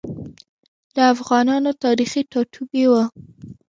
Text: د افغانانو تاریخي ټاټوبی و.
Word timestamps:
د 0.95 0.97
افغانانو 1.13 1.71
تاریخي 1.83 2.21
ټاټوبی 2.31 2.85
و. 2.87 2.93